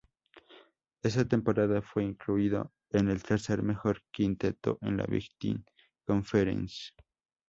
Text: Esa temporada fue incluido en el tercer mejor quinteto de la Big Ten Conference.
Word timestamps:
Esa 1.03 1.25
temporada 1.25 1.83
fue 1.83 2.03
incluido 2.03 2.73
en 2.89 3.07
el 3.09 3.21
tercer 3.21 3.61
mejor 3.61 4.01
quinteto 4.09 4.79
de 4.81 4.93
la 4.93 5.05
Big 5.05 5.27
Ten 5.39 5.63
Conference. 6.07 6.93